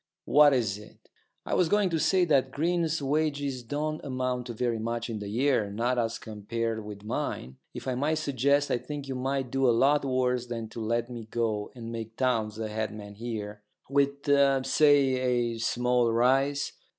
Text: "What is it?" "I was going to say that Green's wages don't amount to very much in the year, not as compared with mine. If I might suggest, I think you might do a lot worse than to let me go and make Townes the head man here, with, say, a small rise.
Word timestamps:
"What 0.25 0.51
is 0.55 0.79
it?" 0.79 1.09
"I 1.45 1.53
was 1.53 1.69
going 1.69 1.91
to 1.91 1.99
say 1.99 2.25
that 2.25 2.49
Green's 2.49 3.03
wages 3.03 3.61
don't 3.61 4.03
amount 4.03 4.47
to 4.47 4.53
very 4.53 4.79
much 4.79 5.11
in 5.11 5.19
the 5.19 5.29
year, 5.29 5.69
not 5.69 5.99
as 5.99 6.17
compared 6.17 6.83
with 6.83 7.03
mine. 7.03 7.57
If 7.75 7.87
I 7.87 7.93
might 7.93 8.15
suggest, 8.15 8.71
I 8.71 8.79
think 8.79 9.07
you 9.07 9.13
might 9.13 9.51
do 9.51 9.69
a 9.69 9.69
lot 9.69 10.03
worse 10.03 10.47
than 10.47 10.69
to 10.69 10.81
let 10.81 11.07
me 11.11 11.27
go 11.29 11.71
and 11.75 11.91
make 11.91 12.17
Townes 12.17 12.55
the 12.55 12.67
head 12.69 12.91
man 12.91 13.13
here, 13.13 13.61
with, 13.91 14.25
say, 14.65 15.53
a 15.53 15.59
small 15.59 16.11
rise. 16.11 16.71